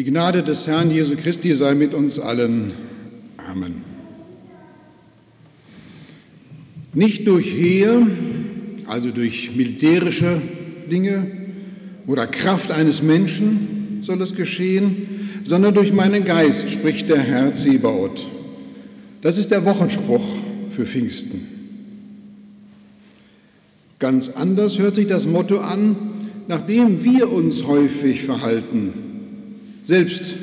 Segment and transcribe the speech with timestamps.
[0.00, 2.72] Die Gnade des Herrn Jesu Christi sei mit uns allen.
[3.36, 3.84] Amen.
[6.94, 8.06] Nicht durch Heer,
[8.86, 10.40] also durch militärische
[10.90, 11.26] Dinge
[12.06, 18.26] oder Kraft eines Menschen soll es geschehen, sondern durch meinen Geist, spricht der Herr Zebaoth.
[19.20, 20.24] Das ist der Wochenspruch
[20.70, 21.46] für Pfingsten.
[23.98, 25.94] Ganz anders hört sich das Motto an,
[26.48, 29.09] nachdem wir uns häufig verhalten.
[29.82, 30.34] Selbst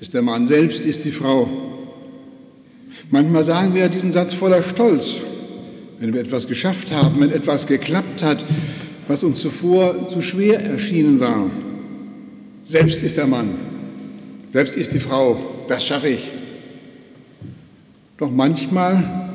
[0.00, 1.48] ist der Mann, selbst ist die Frau.
[3.10, 5.22] Manchmal sagen wir diesen Satz voller Stolz,
[5.98, 8.44] wenn wir etwas geschafft haben, wenn etwas geklappt hat,
[9.08, 11.50] was uns zuvor zu schwer erschienen war.
[12.62, 13.54] Selbst ist der Mann,
[14.48, 16.28] selbst ist die Frau, das schaffe ich.
[18.16, 19.28] Doch manchmal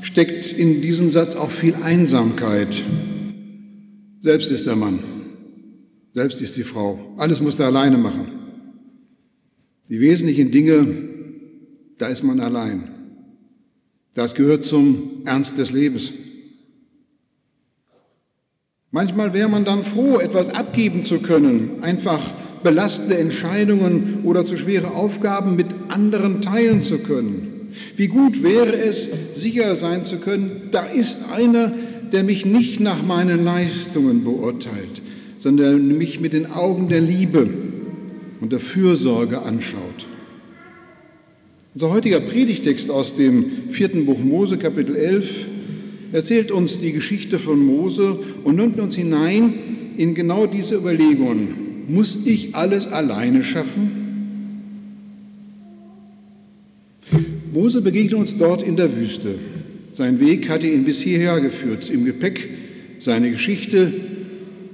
[0.00, 2.80] steckt in diesem Satz auch viel Einsamkeit.
[4.20, 5.00] Selbst ist der Mann,
[6.14, 6.98] selbst ist die Frau.
[7.18, 8.41] Alles muss er alleine machen.
[9.92, 10.86] Die wesentlichen Dinge,
[11.98, 12.88] da ist man allein.
[14.14, 16.14] Das gehört zum Ernst des Lebens.
[18.90, 22.22] Manchmal wäre man dann froh, etwas abgeben zu können, einfach
[22.62, 27.68] belastende Entscheidungen oder zu schwere Aufgaben mit anderen teilen zu können.
[27.94, 31.70] Wie gut wäre es, sicher sein zu können, da ist einer,
[32.10, 35.02] der mich nicht nach meinen Leistungen beurteilt,
[35.36, 37.46] sondern mich mit den Augen der Liebe
[38.42, 40.08] und der Fürsorge anschaut.
[41.74, 45.46] Unser heutiger Predigtext aus dem vierten Buch Mose, Kapitel 11,
[46.12, 49.54] erzählt uns die Geschichte von Mose und nimmt uns hinein
[49.96, 51.84] in genau diese Überlegungen.
[51.86, 54.02] Muss ich alles alleine schaffen?
[57.54, 59.36] Mose begegnet uns dort in der Wüste.
[59.92, 62.48] Sein Weg hatte ihn bis hierher geführt, im Gepäck
[62.98, 63.92] seine Geschichte,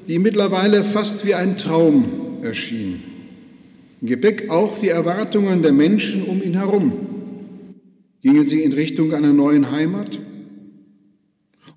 [0.09, 2.07] die mittlerweile fast wie ein Traum
[2.43, 3.18] erschien.
[4.01, 6.93] Im Gepäck auch die Erwartungen der Menschen um ihn herum.
[8.23, 10.19] Gingen sie in Richtung einer neuen Heimat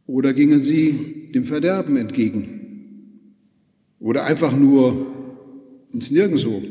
[0.05, 3.35] oder gingen sie dem Verderben entgegen
[3.99, 5.07] oder einfach nur
[5.93, 6.63] ins Nirgendwo?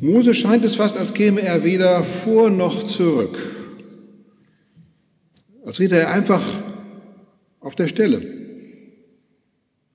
[0.00, 3.36] Mose scheint es fast, als käme er weder vor noch zurück.
[5.64, 6.42] Als riet er einfach
[7.60, 8.22] auf der Stelle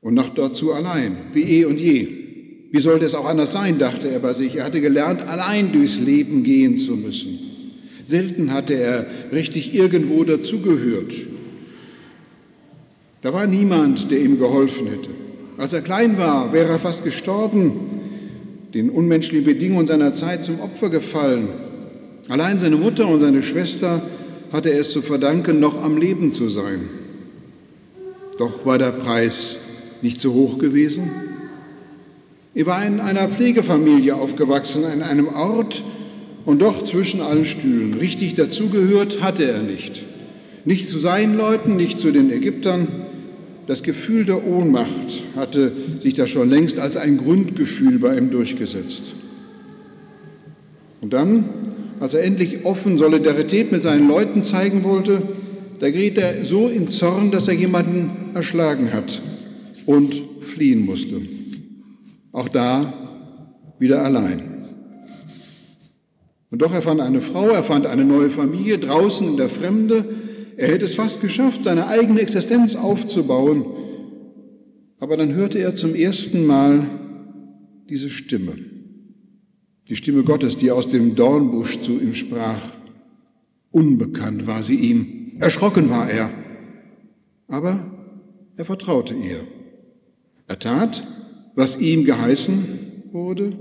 [0.01, 2.24] und nach dazu allein, wie eh und je.
[2.75, 4.57] Wie sollte es auch anders sein, dachte er bei sich.
[4.57, 7.39] Er hatte gelernt, allein durchs Leben gehen zu müssen.
[8.03, 11.13] Selten hatte er richtig irgendwo dazugehört.
[13.21, 15.09] Da war niemand, der ihm geholfen hätte.
[15.57, 17.71] Als er klein war, wäre er fast gestorben,
[18.73, 21.47] den unmenschlichen Bedingungen seiner Zeit zum Opfer gefallen.
[22.27, 24.01] Allein seine Mutter und seine Schwester
[24.51, 26.89] hatte er es zu verdanken, noch am Leben zu sein.
[28.37, 29.59] Doch war der Preis
[30.01, 31.09] nicht so hoch gewesen.
[32.55, 35.83] Er war in einer Pflegefamilie aufgewachsen, an einem Ort
[36.45, 37.95] und doch zwischen allen Stühlen.
[37.95, 40.05] Richtig dazugehört hatte er nicht.
[40.63, 42.87] Nicht zu seinen Leuten, nicht zu den Ägyptern,
[43.67, 49.13] das Gefühl der Ohnmacht hatte sich da schon längst als ein Grundgefühl bei ihm durchgesetzt.
[51.01, 51.49] Und dann,
[51.99, 55.21] als er endlich offen Solidarität mit seinen Leuten zeigen wollte,
[55.81, 59.19] da geriet er so in Zorn, dass er jemanden erschlagen hat
[59.85, 61.21] und fliehen musste.
[62.35, 62.93] Auch da
[63.79, 64.65] wieder allein.
[66.51, 70.03] Und doch er fand eine Frau, er fand eine neue Familie draußen in der Fremde,
[70.57, 73.65] er hätte es fast geschafft, seine eigene Existenz aufzubauen.
[74.99, 76.85] Aber dann hörte er zum ersten Mal
[77.89, 78.57] diese Stimme.
[79.87, 82.61] Die Stimme Gottes, die aus dem Dornbusch zu ihm sprach.
[83.71, 85.37] Unbekannt war sie ihm.
[85.39, 86.29] Erschrocken war er.
[87.47, 87.79] Aber
[88.57, 89.39] er vertraute ihr.
[90.47, 91.01] Er tat,
[91.55, 92.65] was ihm geheißen
[93.11, 93.53] wurde.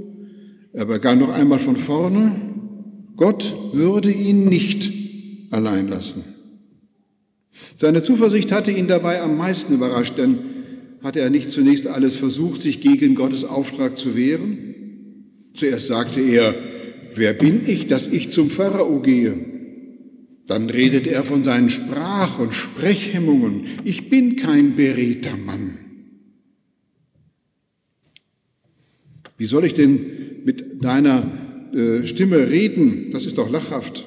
[0.72, 2.32] Er begann noch einmal von vorne.
[3.16, 4.92] Gott würde ihn nicht
[5.50, 6.24] allein lassen.
[7.76, 10.38] Seine Zuversicht hatte ihn dabei am meisten überrascht, denn
[11.02, 14.58] hatte er nicht zunächst alles versucht, sich gegen Gottes Auftrag zu wehren?
[15.54, 16.54] Zuerst sagte er,
[17.14, 19.38] wer bin ich, dass ich zum Pharao gehe?
[20.46, 23.64] Dann redete er von seinen Sprach- und Sprechhemmungen.
[23.84, 25.83] Ich bin kein beredter Mann.
[29.36, 30.00] Wie soll ich denn
[30.44, 31.30] mit deiner
[31.74, 33.10] äh, Stimme reden?
[33.12, 34.06] Das ist doch lachhaft.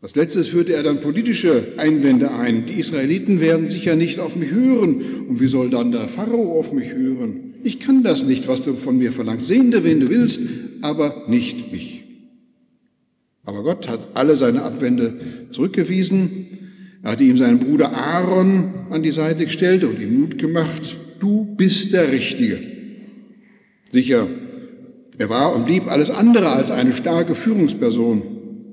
[0.00, 2.66] Als letztes führte er dann politische Einwände ein.
[2.66, 5.02] Die Israeliten werden sicher nicht auf mich hören.
[5.28, 7.54] Und wie soll dann der Pharao auf mich hören?
[7.64, 9.48] Ich kann das nicht, was du von mir verlangst.
[9.48, 10.42] Sehende, wenn du willst,
[10.82, 12.04] aber nicht mich.
[13.44, 15.18] Aber Gott hat alle seine Abwände
[15.50, 16.46] zurückgewiesen.
[17.02, 20.96] Er hatte ihm seinen Bruder Aaron an die Seite gestellt und ihm Mut gemacht.
[21.18, 22.77] Du bist der Richtige.
[23.90, 24.28] Sicher
[25.18, 28.22] Er war und blieb alles andere als eine starke Führungsperson.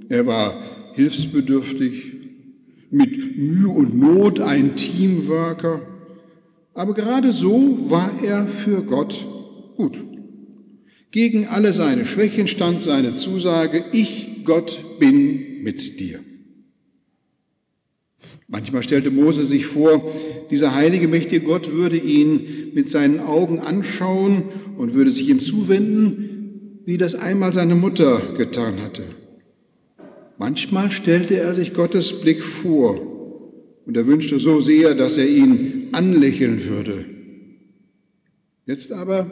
[0.10, 0.56] Er war
[0.94, 2.14] hilfsbedürftig,
[2.92, 5.82] mit Mühe und Not ein Teamworker.
[6.74, 9.26] Aber gerade so war er für Gott
[9.76, 10.02] gut.
[11.12, 16.20] Gegen alle seine Schwächen stand seine Zusage, ich, Gott, bin mit dir.
[18.48, 20.12] Manchmal stellte Mose sich vor,
[20.52, 24.44] dieser heilige, mächtige Gott würde ihn mit seinen Augen anschauen
[24.78, 29.04] und würde sich ihm zuwenden, wie das einmal seine Mutter getan hatte.
[30.38, 33.02] Manchmal stellte er sich Gottes Blick vor
[33.86, 37.06] und er wünschte so sehr, dass er ihn anlächeln würde.
[38.68, 39.28] Jetzt aber,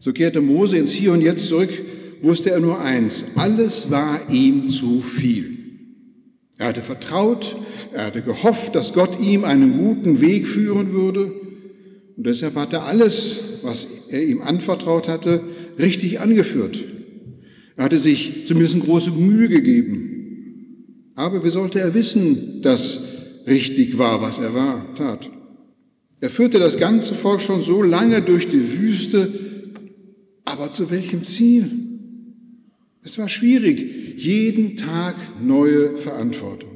[0.00, 1.70] so kehrte Mose ins Hier und Jetzt zurück,
[2.22, 5.55] wusste er nur eins, alles war ihm zu viel.
[6.58, 7.56] Er hatte vertraut,
[7.92, 11.32] er hatte gehofft, dass Gott ihm einen guten Weg führen würde
[12.16, 15.42] und deshalb hat er alles, was er ihm anvertraut hatte,
[15.78, 16.82] richtig angeführt.
[17.76, 21.12] Er hatte sich zumindest große Mühe gegeben.
[21.14, 23.00] Aber wie sollte er wissen, dass
[23.46, 25.30] richtig war, was er war, tat?
[26.20, 29.32] Er führte das ganze Volk schon so lange durch die Wüste,
[30.46, 31.70] aber zu welchem Ziel?
[33.06, 36.70] Es war schwierig, jeden Tag neue Verantwortung,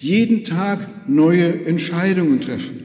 [0.00, 2.80] jeden Tag neue Entscheidungen treffen.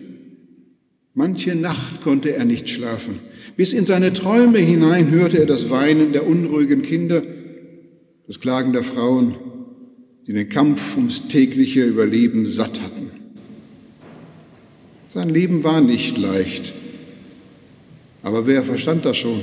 [1.15, 3.21] Manche Nacht konnte er nicht schlafen.
[3.57, 7.23] Bis in seine Träume hinein hörte er das Weinen der unruhigen Kinder
[8.27, 9.33] das Klagen der Frauen,
[10.27, 13.09] die den Kampf ums tägliche Überleben satt hatten.
[15.09, 16.71] Sein Leben war nicht leicht,
[18.21, 19.41] aber wer verstand das schon?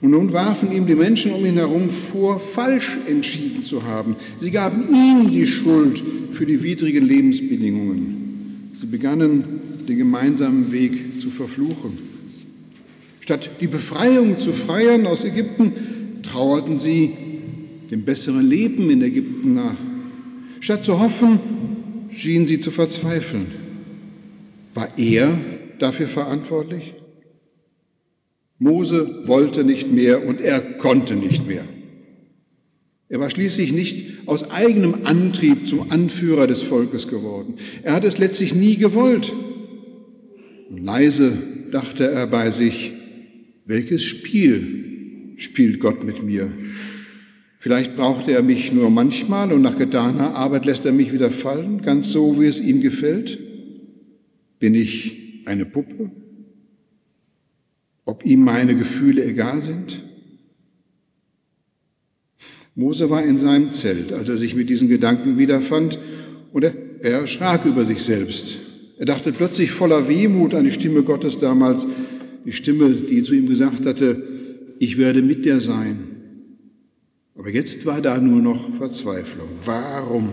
[0.00, 4.16] Und nun warfen ihm die Menschen um ihn herum vor, falsch entschieden zu haben.
[4.38, 6.02] Sie gaben ihm die Schuld
[6.32, 8.70] für die widrigen Lebensbedingungen.
[8.80, 11.98] Sie begannen, den gemeinsamen Weg zu verfluchen.
[13.20, 15.72] Statt die Befreiung zu feiern aus Ägypten,
[16.22, 17.12] trauerten sie
[17.90, 19.76] dem besseren Leben in Ägypten nach.
[20.60, 21.38] Statt zu hoffen,
[22.10, 23.46] schienen sie zu verzweifeln.
[24.74, 25.36] War er
[25.78, 26.94] dafür verantwortlich?
[28.60, 31.64] Mose wollte nicht mehr und er konnte nicht mehr.
[33.08, 37.54] Er war schließlich nicht aus eigenem Antrieb zum Anführer des Volkes geworden.
[37.82, 39.32] Er hat es letztlich nie gewollt.
[40.68, 41.32] Und leise
[41.72, 42.92] dachte er bei sich,
[43.64, 46.52] welches Spiel spielt Gott mit mir?
[47.58, 51.80] Vielleicht braucht er mich nur manchmal und nach getaner Arbeit lässt er mich wieder fallen,
[51.80, 53.38] ganz so, wie es ihm gefällt.
[54.58, 56.10] Bin ich eine Puppe?
[58.10, 60.02] Ob ihm meine Gefühle egal sind?
[62.74, 65.96] Mose war in seinem Zelt, als er sich mit diesen Gedanken wiederfand,
[66.52, 68.58] und er, er erschrak über sich selbst.
[68.98, 71.86] Er dachte plötzlich voller Wehmut an die Stimme Gottes damals,
[72.44, 74.20] die Stimme, die zu ihm gesagt hatte,
[74.80, 75.98] ich werde mit dir sein.
[77.36, 79.50] Aber jetzt war da nur noch Verzweiflung.
[79.64, 80.30] Warum?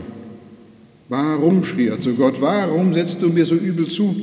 [1.09, 4.15] Warum, schrie er zu Gott, warum setzt du mir so übel zu?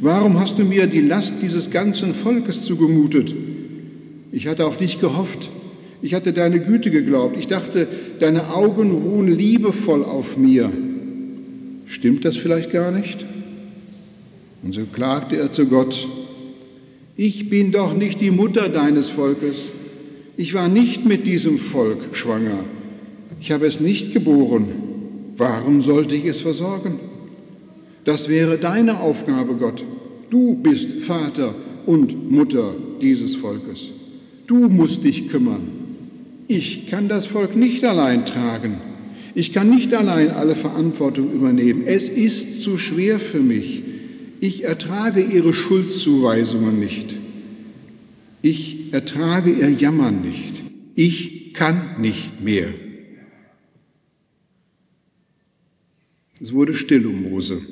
[0.00, 3.34] Warum hast du mir die Last dieses ganzen Volkes zugemutet?
[4.32, 5.50] Ich hatte auf dich gehofft.
[6.02, 7.36] Ich hatte deine Güte geglaubt.
[7.38, 7.88] Ich dachte,
[8.20, 10.70] deine Augen ruhen liebevoll auf mir.
[11.86, 13.24] Stimmt das vielleicht gar nicht?
[14.62, 16.06] Und so klagte er zu Gott,
[17.16, 19.70] ich bin doch nicht die Mutter deines Volkes.
[20.36, 22.64] Ich war nicht mit diesem Volk schwanger.
[23.40, 24.68] Ich habe es nicht geboren.
[25.36, 27.00] Warum sollte ich es versorgen?
[28.06, 29.84] Das wäre deine Aufgabe, Gott.
[30.30, 31.54] Du bist Vater
[31.86, 32.72] und Mutter
[33.02, 33.88] dieses Volkes.
[34.46, 35.68] Du musst dich kümmern.
[36.46, 38.76] Ich kann das Volk nicht allein tragen.
[39.34, 41.82] Ich kann nicht allein alle Verantwortung übernehmen.
[41.84, 43.82] Es ist zu schwer für mich.
[44.38, 47.16] Ich ertrage ihre Schuldzuweisungen nicht.
[48.40, 50.62] Ich ertrage ihr Jammern nicht.
[50.94, 52.72] Ich kann nicht mehr.
[56.40, 57.62] Es wurde still um Mose.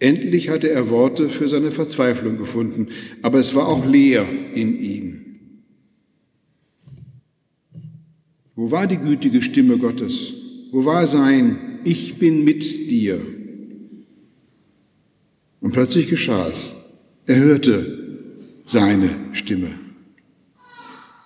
[0.00, 2.88] Endlich hatte er Worte für seine Verzweiflung gefunden,
[3.20, 5.20] aber es war auch leer in ihm.
[8.56, 10.32] Wo war die gütige Stimme Gottes?
[10.72, 13.20] Wo war sein Ich bin mit dir?
[15.60, 16.72] Und plötzlich geschah es.
[17.26, 18.18] Er hörte
[18.64, 19.78] seine Stimme.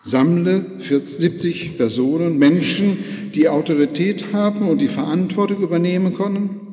[0.02, 2.98] Sammle 70 Personen, Menschen,
[3.34, 6.63] die Autorität haben und die Verantwortung übernehmen können.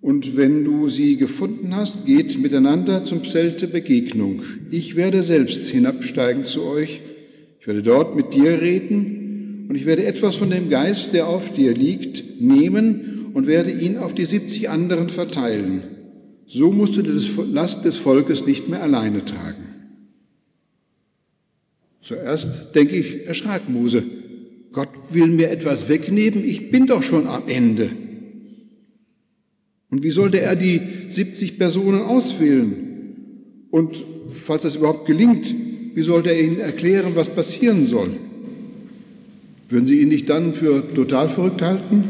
[0.00, 4.42] Und wenn du sie gefunden hast, geht miteinander zum Zelt der Begegnung.
[4.70, 7.00] Ich werde selbst hinabsteigen zu euch.
[7.60, 11.52] Ich werde dort mit dir reden und ich werde etwas von dem Geist, der auf
[11.52, 15.82] dir liegt, nehmen und werde ihn auf die 70 anderen verteilen.
[16.46, 17.20] So musst du die
[17.52, 19.64] Last des Volkes nicht mehr alleine tragen.
[22.00, 24.04] Zuerst, denke ich, erschrak Mose.
[24.72, 27.90] Gott will mir etwas wegnehmen, ich bin doch schon am Ende.
[29.90, 32.74] Und wie sollte er die 70 Personen auswählen?
[33.70, 35.54] Und falls das überhaupt gelingt,
[35.94, 38.10] wie sollte er ihnen erklären, was passieren soll?
[39.68, 42.04] Würden sie ihn nicht dann für total verrückt halten?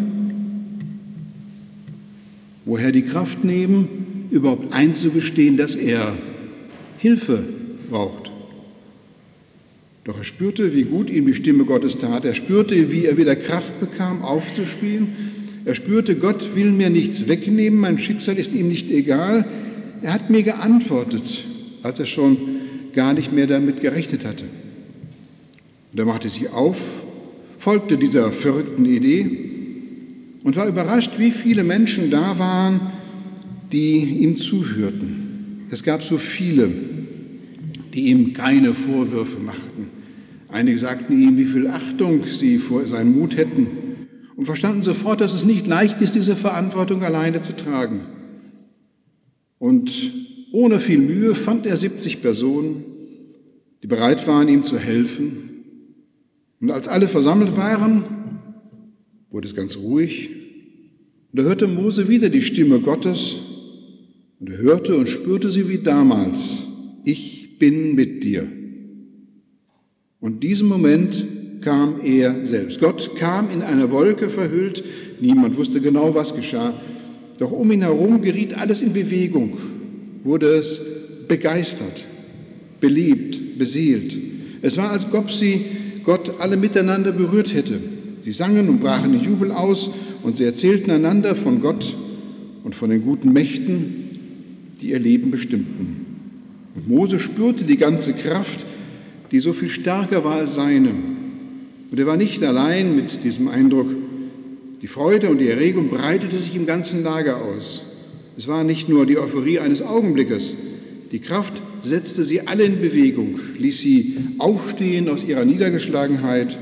[2.64, 6.16] Woher die Kraft nehmen, überhaupt einzugestehen, dass er
[6.98, 7.44] Hilfe
[7.90, 8.30] braucht?
[10.04, 12.24] Doch er spürte, wie gut ihm die Stimme Gottes tat.
[12.24, 15.08] Er spürte, wie er wieder Kraft bekam, aufzuspielen.
[15.68, 19.44] Er spürte, Gott will mir nichts wegnehmen, mein Schicksal ist ihm nicht egal.
[20.00, 21.44] Er hat mir geantwortet,
[21.82, 22.38] als er schon
[22.94, 24.46] gar nicht mehr damit gerechnet hatte.
[25.92, 26.78] Und er machte sich auf
[27.58, 29.30] folgte dieser verrückten Idee
[30.42, 32.80] und war überrascht, wie viele Menschen da waren,
[33.70, 35.66] die ihm zuhörten.
[35.70, 36.70] Es gab so viele,
[37.92, 39.90] die ihm keine Vorwürfe machten.
[40.48, 43.87] Einige sagten ihm, wie viel Achtung sie vor seinem Mut hätten
[44.38, 48.02] und verstanden sofort, dass es nicht leicht ist, diese Verantwortung alleine zu tragen.
[49.58, 50.12] Und
[50.52, 52.84] ohne viel Mühe fand er 70 Personen,
[53.82, 55.64] die bereit waren, ihm zu helfen
[56.60, 58.04] und als alle versammelt waren,
[59.30, 60.30] wurde es ganz ruhig.
[61.32, 63.38] Und da hörte Mose wieder die Stimme Gottes
[64.38, 66.68] und er hörte und spürte sie wie damals.
[67.04, 68.46] Ich bin mit dir.
[70.20, 71.26] Und in diesem Moment
[71.60, 72.80] kam er selbst.
[72.80, 74.82] Gott kam in einer Wolke verhüllt.
[75.20, 76.72] Niemand wusste genau, was geschah.
[77.38, 79.58] Doch um ihn herum geriet alles in Bewegung,
[80.24, 80.80] wurde es
[81.28, 82.04] begeistert,
[82.80, 84.16] beliebt, beseelt.
[84.62, 85.64] Es war, als ob sie
[86.04, 87.78] Gott alle miteinander berührt hätte.
[88.22, 89.90] Sie sangen und brachen in Jubel aus
[90.22, 91.96] und sie erzählten einander von Gott
[92.64, 94.08] und von den guten Mächten,
[94.80, 96.06] die ihr Leben bestimmten.
[96.74, 98.66] Und Mose spürte die ganze Kraft,
[99.30, 100.90] die so viel stärker war als seine.
[101.90, 103.88] Und er war nicht allein mit diesem Eindruck.
[104.82, 107.82] Die Freude und die Erregung breitete sich im ganzen Lager aus.
[108.36, 110.54] Es war nicht nur die Euphorie eines Augenblickes,
[111.10, 116.58] die Kraft setzte sie alle in Bewegung, ließ sie aufstehen aus ihrer Niedergeschlagenheit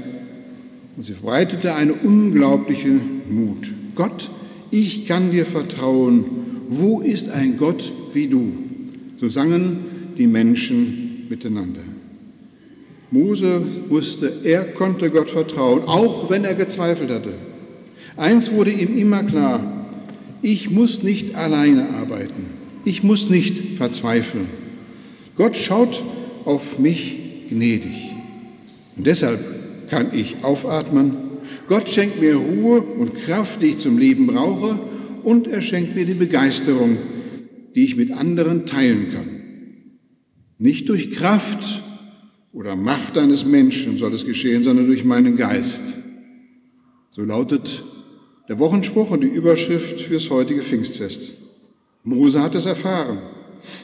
[0.97, 3.73] und sie verbreitete einen unglaublichen Mut.
[3.97, 4.31] Gott,
[4.71, 6.25] ich kann dir vertrauen.
[6.69, 8.53] Wo ist ein Gott wie du?
[9.17, 9.79] So sangen
[10.17, 11.83] die Menschen miteinander.
[13.11, 17.35] Mose wusste, er konnte Gott vertrauen, auch wenn er gezweifelt hatte.
[18.17, 19.87] Eins wurde ihm immer klar,
[20.43, 22.47] ich muss nicht alleine arbeiten.
[22.85, 24.47] Ich muss nicht verzweifeln.
[25.35, 26.03] Gott schaut
[26.45, 28.13] auf mich gnädig.
[28.97, 29.41] Und deshalb
[29.91, 31.17] kann ich aufatmen.
[31.69, 34.79] Gott schenkt mir Ruhe und Kraft, die ich zum Leben brauche.
[35.25, 36.97] Und er schenkt mir die Begeisterung,
[37.75, 39.29] die ich mit anderen teilen kann.
[40.59, 41.83] Nicht durch Kraft
[42.57, 45.83] oder Macht eines Menschen soll es geschehen, sondern durch meinen Geist.
[47.11, 47.85] So lautet
[48.49, 51.33] der Wochenspruch und die Überschrift fürs heutige Pfingstfest.
[52.03, 53.19] Mose hat es erfahren.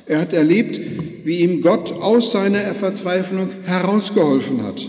[0.07, 0.81] Er hat erlebt,
[1.23, 4.89] wie ihm Gott aus seiner Verzweiflung herausgeholfen hat.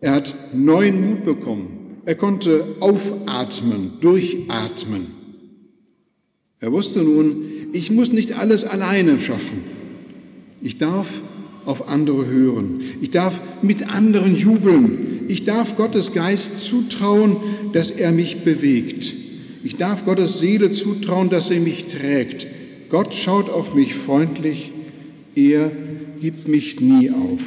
[0.00, 1.98] Er hat neuen Mut bekommen.
[2.06, 5.08] Er konnte aufatmen, durchatmen.
[6.58, 7.44] Er wusste nun,
[7.74, 9.62] ich muss nicht alles alleine schaffen.
[10.62, 11.20] Ich darf
[11.66, 12.80] auf andere hören.
[13.00, 15.24] Ich darf mit anderen jubeln.
[15.28, 17.36] Ich darf Gottes Geist zutrauen,
[17.72, 19.14] dass er mich bewegt.
[19.62, 22.46] Ich darf Gottes Seele zutrauen, dass er mich trägt.
[22.90, 24.70] Gott schaut auf mich freundlich,
[25.34, 25.70] er
[26.20, 27.40] gibt mich nie auf.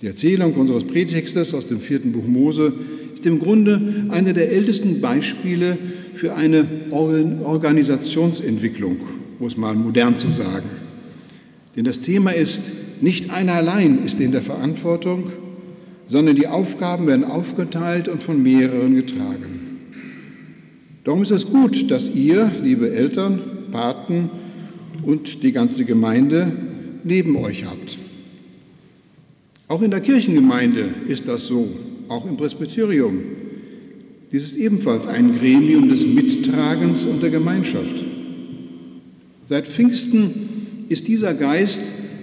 [0.00, 2.72] Die Erzählung unseres Predigtextes aus dem vierten Buch Mose
[3.14, 5.78] ist im Grunde eine der ältesten Beispiele
[6.14, 8.96] für eine Organisationsentwicklung,
[9.38, 10.85] um es mal modern zu sagen.
[11.76, 15.30] Denn das Thema ist, nicht einer allein ist in der Verantwortung,
[16.08, 19.60] sondern die Aufgaben werden aufgeteilt und von mehreren getragen.
[21.04, 23.40] Darum ist es gut, dass ihr, liebe Eltern,
[23.70, 24.30] Paten
[25.04, 26.50] und die ganze Gemeinde
[27.04, 27.98] neben euch habt.
[29.68, 31.68] Auch in der Kirchengemeinde ist das so,
[32.08, 33.20] auch im Presbyterium.
[34.32, 38.04] Dies ist ebenfalls ein Gremium des Mittragens und der Gemeinschaft.
[39.48, 40.55] Seit Pfingsten
[40.88, 41.82] ist dieser Geist,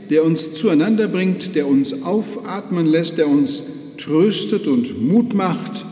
[0.09, 3.63] der uns zueinander bringt, der uns aufatmen lässt, der uns
[3.97, 5.85] tröstet und Mut macht,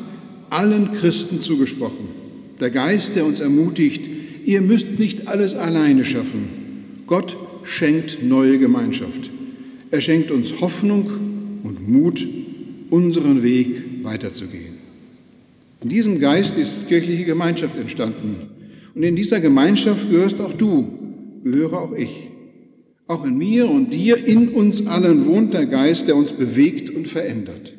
[0.50, 2.22] allen Christen zugesprochen
[2.62, 4.08] der Geist, der uns ermutigt,
[4.46, 7.02] ihr müsst nicht alles alleine schaffen.
[7.08, 9.30] Gott schenkt neue Gemeinschaft.
[9.90, 11.10] Er schenkt uns Hoffnung
[11.64, 12.26] und Mut,
[12.90, 14.76] unseren Weg weiterzugehen.
[15.82, 18.36] In diesem Geist ist kirchliche Gemeinschaft entstanden.
[18.94, 20.88] Und in dieser Gemeinschaft gehörst auch du,
[21.44, 22.31] gehöre auch ich.
[23.12, 27.10] Auch in mir und dir, in uns allen wohnt der Geist, der uns bewegt und
[27.10, 27.74] verändert.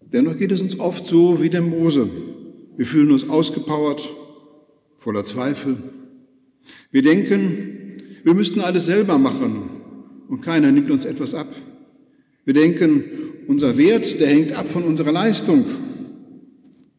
[0.00, 2.10] Dennoch geht es uns oft so wie dem Mose.
[2.76, 4.10] Wir fühlen uns ausgepowert,
[4.96, 5.76] voller Zweifel.
[6.90, 7.44] Wir denken,
[8.24, 9.70] wir müssten alles selber machen
[10.28, 11.54] und keiner nimmt uns etwas ab.
[12.44, 13.04] Wir denken,
[13.46, 15.64] unser Wert, der hängt ab von unserer Leistung.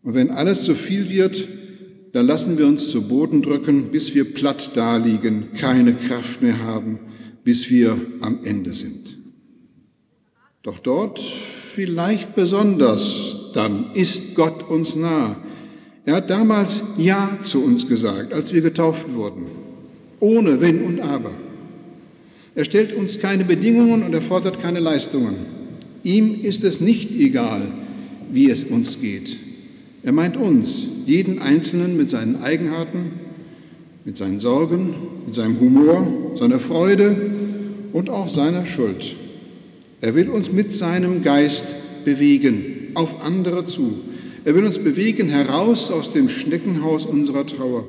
[0.04, 1.46] Und wenn alles zu viel wird,
[2.12, 7.00] dann lassen wir uns zu Boden drücken, bis wir platt daliegen, keine Kraft mehr haben,
[7.44, 9.18] bis wir am Ende sind.
[10.64, 15.38] Doch dort, vielleicht besonders, dann ist Gott uns nah.
[16.06, 19.46] Er hat damals Ja zu uns gesagt, als wir getauft wurden,
[20.20, 21.32] ohne Wenn und Aber.
[22.56, 25.36] Er stellt uns keine Bedingungen und er fordert keine Leistungen.
[26.04, 27.62] Ihm ist es nicht egal,
[28.32, 29.38] wie es uns geht.
[30.04, 33.12] Er meint uns, jeden Einzelnen mit seinen Eigenarten,
[34.06, 34.94] mit seinen Sorgen,
[35.26, 37.16] mit seinem Humor, seiner Freude
[37.92, 39.16] und auch seiner Schuld.
[40.02, 41.76] Er will uns mit seinem Geist
[42.06, 43.96] bewegen, auf andere zu.
[44.46, 47.88] Er will uns bewegen heraus aus dem Schneckenhaus unserer Trauer.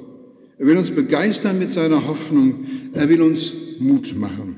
[0.59, 2.65] Er will uns begeistern mit seiner Hoffnung.
[2.95, 4.57] Er will uns Mut machen.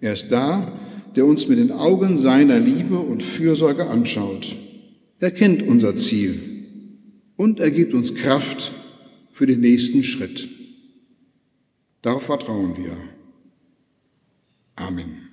[0.00, 0.70] Er ist da,
[1.16, 4.54] der uns mit den Augen seiner Liebe und Fürsorge anschaut.
[5.18, 6.55] Er kennt unser Ziel
[7.36, 8.72] und er gibt uns Kraft
[9.32, 10.48] für den nächsten Schritt.
[12.02, 12.96] Darauf vertrauen wir.
[14.76, 15.25] Amen.